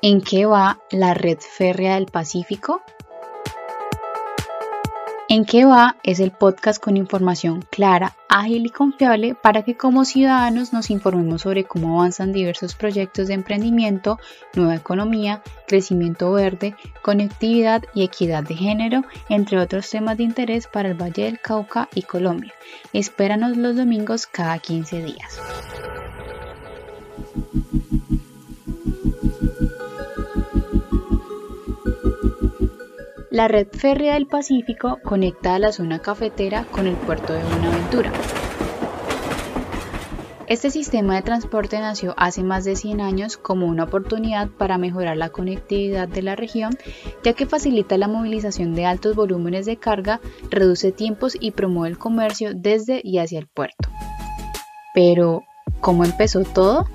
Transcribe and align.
¿En 0.00 0.20
qué 0.20 0.46
va 0.46 0.78
la 0.92 1.12
red 1.12 1.38
férrea 1.40 1.96
del 1.96 2.06
Pacífico? 2.06 2.82
En 5.28 5.44
qué 5.44 5.64
va 5.64 5.96
es 6.04 6.20
el 6.20 6.30
podcast 6.30 6.80
con 6.80 6.96
información 6.96 7.64
clara, 7.68 8.16
ágil 8.28 8.66
y 8.66 8.70
confiable 8.70 9.34
para 9.34 9.64
que 9.64 9.76
como 9.76 10.04
ciudadanos 10.04 10.72
nos 10.72 10.90
informemos 10.90 11.42
sobre 11.42 11.64
cómo 11.64 11.98
avanzan 11.98 12.32
diversos 12.32 12.76
proyectos 12.76 13.26
de 13.26 13.34
emprendimiento, 13.34 14.20
nueva 14.54 14.76
economía, 14.76 15.42
crecimiento 15.66 16.30
verde, 16.30 16.76
conectividad 17.02 17.82
y 17.92 18.04
equidad 18.04 18.44
de 18.44 18.54
género, 18.54 19.02
entre 19.28 19.58
otros 19.58 19.90
temas 19.90 20.16
de 20.16 20.22
interés 20.22 20.68
para 20.68 20.90
el 20.90 20.94
Valle 20.94 21.24
del 21.24 21.40
Cauca 21.40 21.88
y 21.92 22.02
Colombia. 22.02 22.54
Espéranos 22.92 23.56
los 23.56 23.74
domingos 23.74 24.28
cada 24.28 24.60
15 24.60 25.02
días. 25.02 25.40
La 33.30 33.46
red 33.46 33.66
férrea 33.70 34.14
del 34.14 34.26
Pacífico 34.26 35.00
conecta 35.04 35.54
a 35.54 35.58
la 35.58 35.70
zona 35.70 35.98
cafetera 35.98 36.64
con 36.64 36.86
el 36.86 36.94
puerto 36.96 37.34
de 37.34 37.44
Buenaventura. 37.44 38.10
Este 40.46 40.70
sistema 40.70 41.14
de 41.14 41.20
transporte 41.20 41.78
nació 41.78 42.14
hace 42.16 42.42
más 42.42 42.64
de 42.64 42.74
100 42.74 43.02
años 43.02 43.36
como 43.36 43.66
una 43.66 43.84
oportunidad 43.84 44.48
para 44.48 44.78
mejorar 44.78 45.18
la 45.18 45.28
conectividad 45.28 46.08
de 46.08 46.22
la 46.22 46.36
región, 46.36 46.78
ya 47.22 47.34
que 47.34 47.44
facilita 47.44 47.98
la 47.98 48.08
movilización 48.08 48.74
de 48.74 48.86
altos 48.86 49.14
volúmenes 49.14 49.66
de 49.66 49.76
carga, 49.76 50.22
reduce 50.48 50.90
tiempos 50.90 51.36
y 51.38 51.50
promueve 51.50 51.90
el 51.90 51.98
comercio 51.98 52.52
desde 52.54 53.02
y 53.04 53.18
hacia 53.18 53.40
el 53.40 53.46
puerto. 53.46 53.90
Pero, 54.94 55.42
¿cómo 55.82 56.06
empezó 56.06 56.44
todo? 56.44 56.86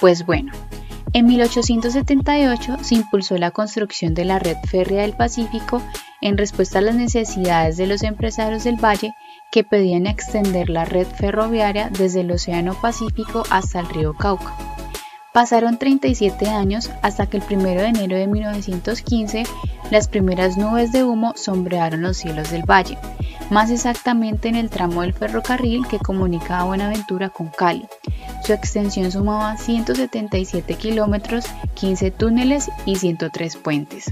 Pues 0.00 0.24
bueno, 0.24 0.52
en 1.12 1.26
1878 1.26 2.76
se 2.82 2.94
impulsó 2.94 3.36
la 3.38 3.50
construcción 3.50 4.14
de 4.14 4.24
la 4.24 4.38
red 4.38 4.56
férrea 4.68 5.02
del 5.02 5.14
Pacífico 5.14 5.82
en 6.20 6.36
respuesta 6.36 6.78
a 6.78 6.82
las 6.82 6.94
necesidades 6.94 7.76
de 7.76 7.86
los 7.86 8.02
empresarios 8.02 8.64
del 8.64 8.76
valle 8.76 9.14
que 9.50 9.64
pedían 9.64 10.06
extender 10.06 10.68
la 10.68 10.84
red 10.84 11.06
ferroviaria 11.06 11.90
desde 11.90 12.20
el 12.20 12.30
Océano 12.30 12.74
Pacífico 12.74 13.42
hasta 13.50 13.80
el 13.80 13.88
río 13.88 14.14
Cauca. 14.14 14.54
Pasaron 15.32 15.78
37 15.78 16.48
años 16.48 16.90
hasta 17.02 17.26
que 17.26 17.38
el 17.38 17.42
1 17.48 17.62
de 17.62 17.86
enero 17.86 18.16
de 18.16 18.26
1915 18.26 19.44
las 19.90 20.08
primeras 20.08 20.56
nubes 20.56 20.92
de 20.92 21.04
humo 21.04 21.32
sombrearon 21.36 22.02
los 22.02 22.16
cielos 22.16 22.50
del 22.50 22.68
valle, 22.68 22.98
más 23.50 23.70
exactamente 23.70 24.48
en 24.48 24.56
el 24.56 24.70
tramo 24.70 25.02
del 25.02 25.14
ferrocarril 25.14 25.86
que 25.86 25.98
comunica 25.98 26.58
a 26.58 26.64
Buenaventura 26.64 27.30
con 27.30 27.48
Cali. 27.48 27.86
Su 28.44 28.52
extensión 28.52 29.10
sumaba 29.10 29.56
177 29.56 30.74
kilómetros, 30.74 31.44
15 31.74 32.10
túneles 32.10 32.70
y 32.86 32.96
103 32.96 33.56
puentes. 33.56 34.06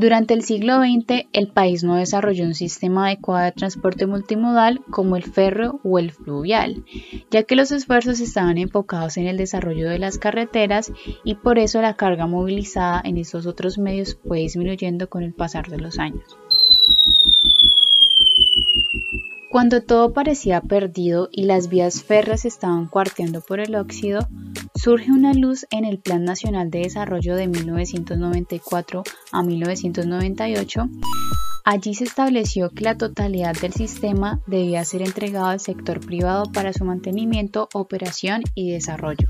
Durante 0.00 0.32
el 0.32 0.44
siglo 0.44 0.78
XX, 0.80 1.26
el 1.34 1.48
país 1.48 1.84
no 1.84 1.96
desarrolló 1.96 2.44
un 2.44 2.54
sistema 2.54 3.04
adecuado 3.04 3.44
de 3.44 3.52
transporte 3.52 4.06
multimodal 4.06 4.80
como 4.90 5.14
el 5.14 5.24
ferro 5.24 5.78
o 5.84 5.98
el 5.98 6.10
fluvial, 6.12 6.86
ya 7.30 7.42
que 7.42 7.54
los 7.54 7.70
esfuerzos 7.70 8.18
estaban 8.20 8.56
enfocados 8.56 9.18
en 9.18 9.26
el 9.26 9.36
desarrollo 9.36 9.90
de 9.90 9.98
las 9.98 10.16
carreteras 10.16 10.90
y 11.22 11.34
por 11.34 11.58
eso 11.58 11.82
la 11.82 11.96
carga 11.96 12.26
movilizada 12.26 13.02
en 13.04 13.18
estos 13.18 13.44
otros 13.44 13.76
medios 13.76 14.18
fue 14.26 14.38
disminuyendo 14.38 15.10
con 15.10 15.22
el 15.22 15.34
pasar 15.34 15.68
de 15.68 15.76
los 15.76 15.98
años. 15.98 16.24
Cuando 19.50 19.82
todo 19.82 20.12
parecía 20.12 20.60
perdido 20.60 21.28
y 21.32 21.42
las 21.42 21.68
vías 21.68 22.04
férreas 22.04 22.44
estaban 22.44 22.86
cuarteando 22.86 23.40
por 23.40 23.58
el 23.58 23.74
óxido, 23.74 24.28
surge 24.76 25.10
una 25.10 25.34
luz 25.34 25.66
en 25.72 25.84
el 25.84 25.98
Plan 25.98 26.22
Nacional 26.22 26.70
de 26.70 26.82
Desarrollo 26.82 27.34
de 27.34 27.48
1994 27.48 29.02
a 29.32 29.42
1998. 29.42 30.88
Allí 31.64 31.94
se 31.94 32.04
estableció 32.04 32.70
que 32.70 32.84
la 32.84 32.96
totalidad 32.96 33.56
del 33.60 33.72
sistema 33.72 34.40
debía 34.46 34.84
ser 34.84 35.02
entregado 35.02 35.46
al 35.46 35.58
sector 35.58 35.98
privado 35.98 36.44
para 36.52 36.72
su 36.72 36.84
mantenimiento, 36.84 37.68
operación 37.74 38.42
y 38.54 38.70
desarrollo. 38.70 39.26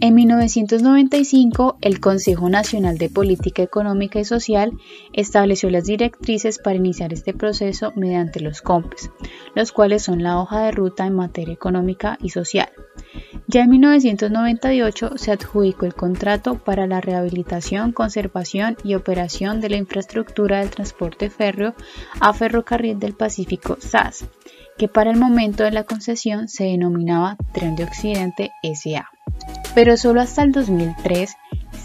En 0.00 0.14
1995, 0.14 1.78
el 1.80 1.98
Consejo 1.98 2.48
Nacional 2.48 2.98
de 2.98 3.10
Política 3.10 3.62
Económica 3.62 4.20
y 4.20 4.24
Social 4.24 4.72
estableció 5.12 5.70
las 5.70 5.86
directrices 5.86 6.60
para 6.60 6.76
iniciar 6.76 7.12
este 7.12 7.34
proceso 7.34 7.92
mediante 7.96 8.38
los 8.38 8.62
COMPES, 8.62 9.10
los 9.56 9.72
cuales 9.72 10.04
son 10.04 10.22
la 10.22 10.38
hoja 10.38 10.60
de 10.60 10.70
ruta 10.70 11.04
en 11.04 11.16
materia 11.16 11.52
económica 11.52 12.16
y 12.20 12.28
social. 12.28 12.68
Ya 13.48 13.62
en 13.62 13.70
1998 13.70 15.12
se 15.16 15.32
adjudicó 15.32 15.84
el 15.84 15.94
contrato 15.94 16.58
para 16.58 16.86
la 16.86 17.00
rehabilitación, 17.00 17.90
conservación 17.90 18.76
y 18.84 18.94
operación 18.94 19.60
de 19.60 19.70
la 19.70 19.78
infraestructura 19.78 20.60
del 20.60 20.70
transporte 20.70 21.28
férreo 21.28 21.74
a 22.20 22.32
Ferrocarril 22.32 23.00
del 23.00 23.14
Pacífico 23.14 23.78
SAS, 23.80 24.28
que 24.76 24.86
para 24.86 25.10
el 25.10 25.18
momento 25.18 25.64
de 25.64 25.72
la 25.72 25.82
concesión 25.82 26.46
se 26.46 26.64
denominaba 26.64 27.36
Tren 27.52 27.74
de 27.74 27.82
Occidente 27.82 28.52
SA 28.62 29.10
pero 29.78 29.96
solo 29.96 30.20
hasta 30.20 30.42
el 30.42 30.50
2003, 30.50 31.36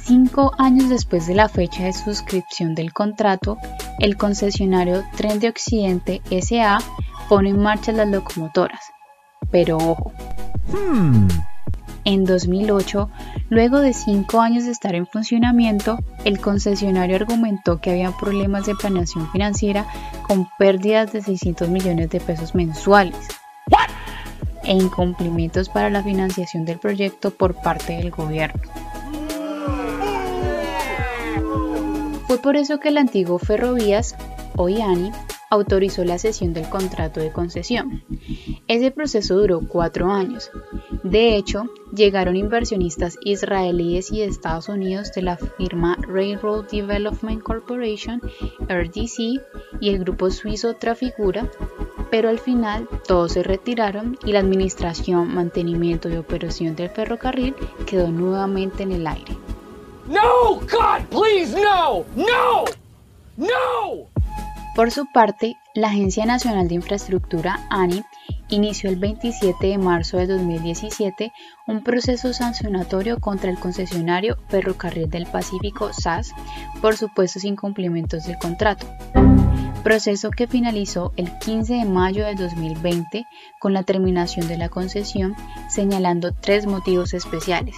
cinco 0.03 0.51
años 0.57 0.89
después 0.89 1.27
de 1.27 1.35
la 1.35 1.47
fecha 1.47 1.83
de 1.83 1.93
suscripción 1.93 2.73
del 2.73 2.91
contrato, 2.91 3.59
el 3.99 4.17
concesionario 4.17 5.03
Tren 5.15 5.39
de 5.39 5.49
Occidente 5.49 6.19
SA 6.41 6.79
pone 7.29 7.51
en 7.51 7.59
marcha 7.59 7.91
las 7.91 8.07
locomotoras. 8.07 8.79
Pero 9.51 9.77
ojo. 9.77 10.11
Hmm. 10.69 11.27
En 12.03 12.25
2008, 12.25 13.11
luego 13.51 13.79
de 13.79 13.93
cinco 13.93 14.41
años 14.41 14.65
de 14.65 14.71
estar 14.71 14.95
en 14.95 15.05
funcionamiento, 15.05 15.99
el 16.25 16.39
concesionario 16.39 17.17
argumentó 17.17 17.79
que 17.79 17.91
había 17.91 18.09
problemas 18.09 18.65
de 18.65 18.73
planeación 18.73 19.31
financiera 19.31 19.85
con 20.27 20.47
pérdidas 20.57 21.13
de 21.13 21.21
600 21.21 21.69
millones 21.69 22.09
de 22.09 22.19
pesos 22.19 22.55
mensuales 22.55 23.42
e 24.73 25.63
para 25.73 25.89
la 25.89 26.03
financiación 26.03 26.65
del 26.65 26.79
proyecto 26.79 27.31
por 27.31 27.55
parte 27.55 27.93
del 27.93 28.11
gobierno. 28.11 28.61
Fue 32.27 32.37
por 32.39 32.55
eso 32.55 32.79
que 32.79 32.89
el 32.89 32.97
antiguo 32.97 33.37
Ferrovías, 33.37 34.15
hoy 34.55 34.81
ANI, 34.81 35.11
autorizó 35.53 36.03
la 36.03 36.17
cesión 36.17 36.53
del 36.53 36.67
contrato 36.67 37.19
de 37.19 37.31
concesión. 37.31 38.03
Ese 38.67 38.89
proceso 38.89 39.35
duró 39.35 39.61
cuatro 39.67 40.11
años. 40.11 40.49
De 41.03 41.35
hecho, 41.35 41.65
llegaron 41.95 42.35
inversionistas 42.35 43.17
israelíes 43.23 44.11
y 44.11 44.21
de 44.21 44.25
Estados 44.25 44.67
Unidos 44.67 45.11
de 45.13 45.21
la 45.21 45.37
firma 45.37 45.95
Railroad 46.01 46.65
Development 46.71 47.43
Corporation, 47.43 48.19
RDC, 48.67 49.41
y 49.79 49.89
el 49.89 49.99
grupo 49.99 50.31
suizo 50.31 50.73
Trafigura, 50.73 51.51
pero 52.13 52.29
al 52.29 52.37
final 52.37 52.87
todos 53.07 53.31
se 53.31 53.41
retiraron 53.41 54.19
y 54.23 54.33
la 54.33 54.39
administración, 54.39 55.33
mantenimiento 55.33 56.09
y 56.09 56.15
operación 56.15 56.75
del 56.75 56.91
ferrocarril 56.91 57.55
quedó 57.87 58.09
nuevamente 58.09 58.83
en 58.83 58.91
el 58.91 59.07
aire. 59.07 59.35
No, 60.07 60.59
God, 60.59 61.07
please, 61.09 61.59
no, 61.59 62.05
no, 62.15 62.65
no. 63.35 64.05
Por 64.75 64.91
su 64.91 65.07
parte, 65.11 65.55
la 65.73 65.87
Agencia 65.87 66.27
Nacional 66.27 66.67
de 66.67 66.75
Infraestructura, 66.75 67.65
ANI, 67.71 68.03
inició 68.49 68.91
el 68.91 68.97
27 68.97 69.65
de 69.65 69.79
marzo 69.79 70.17
de 70.17 70.27
2017 70.27 71.33
un 71.65 71.83
proceso 71.83 72.31
sancionatorio 72.31 73.19
contra 73.19 73.49
el 73.49 73.57
concesionario 73.57 74.37
Ferrocarril 74.49 75.09
del 75.09 75.25
Pacífico 75.25 75.91
SAS 75.93 76.31
por 76.79 76.95
supuestos 76.95 77.43
incumplimientos 77.43 78.25
del 78.25 78.37
contrato 78.37 78.85
proceso 79.83 80.31
que 80.31 80.47
finalizó 80.47 81.13
el 81.17 81.37
15 81.39 81.73
de 81.73 81.85
mayo 81.85 82.25
de 82.25 82.35
2020 82.35 83.25
con 83.59 83.73
la 83.73 83.83
terminación 83.83 84.47
de 84.47 84.57
la 84.57 84.69
concesión, 84.69 85.35
señalando 85.69 86.33
tres 86.33 86.65
motivos 86.65 87.13
especiales. 87.13 87.75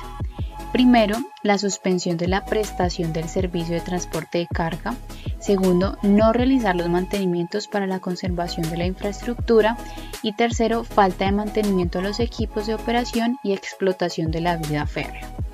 Primero, 0.72 1.18
la 1.42 1.57
suspensión 1.57 2.18
de 2.18 2.28
la 2.28 2.44
prestación 2.44 3.13
del 3.13 3.30
servicio 3.30 3.75
de 3.75 3.81
transporte 3.81 4.40
de 4.40 4.48
carga. 4.48 4.94
Segundo, 5.40 5.98
no 6.02 6.34
realizar 6.34 6.75
los 6.75 6.90
mantenimientos 6.90 7.69
para 7.69 7.88
la 7.88 8.00
conservación 8.00 8.69
de 8.69 8.75
la 8.75 8.86
infraestructura. 8.86 9.78
Y 10.22 10.34
tercero, 10.34 10.84
falta 10.84 11.25
de 11.25 11.31
mantenimiento 11.31 12.00
de 12.00 12.10
los 12.10 12.19
equipos 12.19 12.68
de 12.68 12.74
operación 12.74 13.40
y 13.42 13.54
explotación 13.54 14.31
de 14.31 14.42
la 14.42 14.58
vida 14.58 14.86
férrea. 14.86 15.44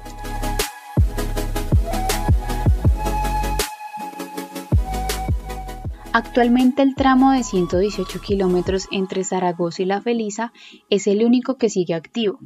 Actualmente 6.13 6.81
el 6.81 6.93
tramo 6.93 7.31
de 7.31 7.41
118 7.41 8.19
kilómetros 8.19 8.89
entre 8.91 9.23
Zaragoza 9.23 9.81
y 9.81 9.85
La 9.85 10.01
Felisa 10.01 10.51
es 10.89 11.07
el 11.07 11.23
único 11.23 11.55
que 11.55 11.69
sigue 11.69 11.93
activo, 11.93 12.37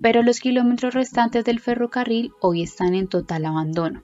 pero 0.00 0.24
los 0.24 0.40
kilómetros 0.40 0.94
restantes 0.94 1.44
del 1.44 1.60
ferrocarril 1.60 2.32
hoy 2.40 2.62
están 2.62 2.94
en 2.94 3.06
total 3.06 3.46
abandono. 3.46 4.02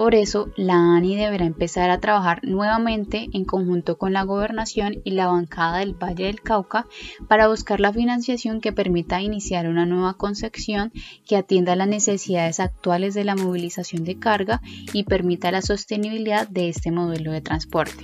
Por 0.00 0.14
eso, 0.14 0.48
la 0.56 0.96
ANI 0.96 1.14
deberá 1.14 1.44
empezar 1.44 1.90
a 1.90 2.00
trabajar 2.00 2.40
nuevamente 2.42 3.28
en 3.34 3.44
conjunto 3.44 3.98
con 3.98 4.14
la 4.14 4.22
gobernación 4.22 5.02
y 5.04 5.10
la 5.10 5.26
bancada 5.26 5.80
del 5.80 5.92
Valle 5.92 6.24
del 6.24 6.40
Cauca 6.40 6.86
para 7.28 7.48
buscar 7.48 7.80
la 7.80 7.92
financiación 7.92 8.62
que 8.62 8.72
permita 8.72 9.20
iniciar 9.20 9.68
una 9.68 9.84
nueva 9.84 10.14
concepción 10.14 10.90
que 11.26 11.36
atienda 11.36 11.76
las 11.76 11.88
necesidades 11.88 12.60
actuales 12.60 13.12
de 13.12 13.24
la 13.24 13.36
movilización 13.36 14.04
de 14.04 14.18
carga 14.18 14.62
y 14.94 15.04
permita 15.04 15.52
la 15.52 15.60
sostenibilidad 15.60 16.48
de 16.48 16.70
este 16.70 16.90
modelo 16.90 17.30
de 17.30 17.42
transporte. 17.42 18.02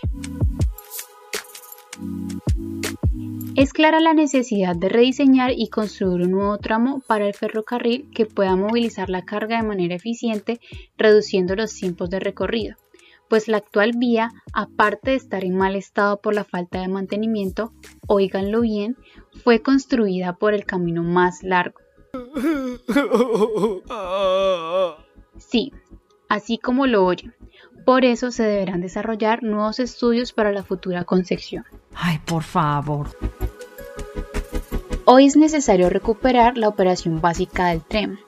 Es 3.66 3.72
clara 3.72 3.98
la 3.98 4.14
necesidad 4.14 4.76
de 4.76 4.88
rediseñar 4.88 5.50
y 5.50 5.70
construir 5.70 6.24
un 6.26 6.30
nuevo 6.30 6.56
tramo 6.58 7.02
para 7.04 7.26
el 7.26 7.34
ferrocarril 7.34 8.08
que 8.14 8.24
pueda 8.24 8.54
movilizar 8.54 9.10
la 9.10 9.24
carga 9.24 9.56
de 9.56 9.66
manera 9.66 9.96
eficiente, 9.96 10.60
reduciendo 10.96 11.56
los 11.56 11.74
tiempos 11.74 12.08
de 12.08 12.20
recorrido, 12.20 12.76
pues 13.28 13.48
la 13.48 13.56
actual 13.56 13.94
vía, 13.96 14.30
aparte 14.52 15.10
de 15.10 15.16
estar 15.16 15.44
en 15.44 15.56
mal 15.56 15.74
estado 15.74 16.20
por 16.20 16.32
la 16.32 16.44
falta 16.44 16.80
de 16.80 16.86
mantenimiento, 16.86 17.72
oíganlo 18.06 18.60
bien, 18.60 18.96
fue 19.42 19.60
construida 19.62 20.34
por 20.34 20.54
el 20.54 20.64
camino 20.64 21.02
más 21.02 21.42
largo. 21.42 21.80
Sí, 25.38 25.72
así 26.28 26.58
como 26.58 26.86
lo 26.86 27.04
oyen. 27.04 27.34
Por 27.84 28.04
eso 28.04 28.30
se 28.30 28.44
deberán 28.44 28.80
desarrollar 28.80 29.42
nuevos 29.42 29.80
estudios 29.80 30.32
para 30.32 30.52
la 30.52 30.62
futura 30.62 31.02
concepción. 31.04 31.64
Ay, 31.94 32.20
por 32.24 32.44
favor. 32.44 33.08
Hoy 35.08 35.26
es 35.26 35.36
necesario 35.36 35.88
recuperar 35.88 36.58
la 36.58 36.66
operación 36.66 37.20
básica 37.20 37.68
del 37.68 37.80
tren, 37.80 38.18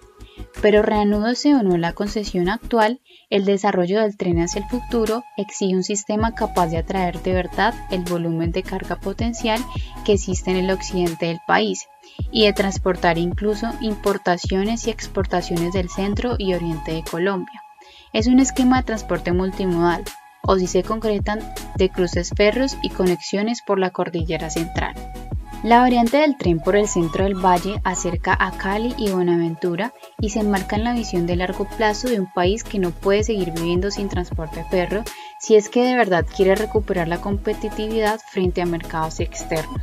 pero 0.63 0.81
reanúdose 0.81 1.53
o 1.57 1.65
no 1.65 1.77
la 1.77 1.93
concesión 1.93 2.49
actual, 2.49 3.01
el 3.31 3.45
desarrollo 3.45 4.01
del 4.01 4.17
tren 4.17 4.39
hacia 4.39 4.63
el 4.63 4.69
futuro 4.69 5.25
exige 5.37 5.75
un 5.75 5.83
sistema 5.83 6.37
capaz 6.37 6.69
de 6.69 6.79
atraer 6.79 7.21
de 7.21 7.33
verdad 7.33 7.75
el 7.91 8.05
volumen 8.05 8.53
de 8.53 8.63
carga 8.63 8.95
potencial 8.95 9.61
que 10.05 10.13
existe 10.13 10.53
en 10.53 10.59
el 10.59 10.71
occidente 10.71 11.27
del 11.27 11.41
país 11.49 11.89
y 12.31 12.47
de 12.47 12.53
transportar 12.53 13.19
incluso 13.19 13.67
importaciones 13.81 14.87
y 14.87 14.91
exportaciones 14.91 15.73
del 15.73 15.89
centro 15.89 16.37
y 16.39 16.55
oriente 16.55 16.93
de 16.93 17.03
Colombia. 17.03 17.61
Es 18.13 18.29
un 18.29 18.39
esquema 18.39 18.77
de 18.77 18.85
transporte 18.85 19.33
multimodal, 19.33 20.05
o 20.45 20.57
si 20.57 20.69
se 20.69 20.85
concretan, 20.85 21.41
de 21.75 21.89
cruces 21.89 22.31
férreos 22.37 22.77
y 22.83 22.91
conexiones 22.91 23.63
por 23.67 23.81
la 23.81 23.91
cordillera 23.91 24.49
central. 24.49 24.95
La 25.65 25.81
variante 25.81 26.19
del 26.19 26.37
tren 26.37 26.61
por 26.61 26.77
el 26.77 26.87
centro 26.87 27.25
del 27.25 27.35
valle 27.35 27.81
acerca 27.83 28.37
a 28.39 28.53
Cali 28.53 28.95
y 28.97 29.11
Buenaventura 29.11 29.93
y 30.21 30.31
se 30.31 30.39
enmarca 30.39 30.77
en 30.77 30.85
la 30.85 30.95
visión 30.95 31.27
de 31.27 31.35
largo 31.35 31.65
plazo 31.65 32.09
de 32.09 32.21
un 32.21 32.33
país 32.33 32.63
que 32.63 32.79
no 32.79 32.93
puede 32.93 33.25
seguir 33.25 33.51
viviendo 33.51 33.91
sin 33.91 34.09
transporte 34.09 34.65
férreo 34.71 35.03
si 35.41 35.57
es 35.57 35.69
que 35.69 35.83
de 35.83 35.97
verdad 35.97 36.25
quiere 36.37 36.55
recuperar 36.55 37.09
la 37.09 37.21
competitividad 37.21 38.21
frente 38.31 38.63
a 38.63 38.67
mercados 38.67 39.19
externos. 39.19 39.83